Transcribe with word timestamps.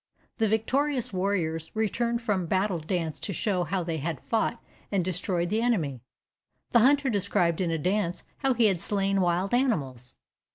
The 0.39 0.47
victorious 0.47 1.13
warriors 1.13 1.69
returned 1.75 2.23
from 2.23 2.47
battle 2.47 2.79
danced 2.79 3.21
to 3.25 3.33
show 3.33 3.65
how 3.65 3.83
they 3.83 3.97
had 3.97 4.19
fought 4.21 4.59
and 4.91 5.05
destroyed 5.05 5.49
the 5.49 5.61
enemy. 5.61 6.01
The 6.71 6.79
hunter 6.79 7.07
described 7.11 7.61
in 7.61 7.69
a 7.69 7.77
dance 7.77 8.23
how 8.39 8.55
he 8.55 8.65
had 8.65 8.79
slain 8.79 9.21
wild 9.21 9.53
animals. 9.53 10.15